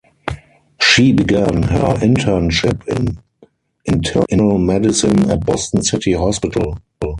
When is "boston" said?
5.45-5.83